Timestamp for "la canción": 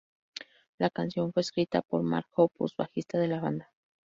0.79-1.31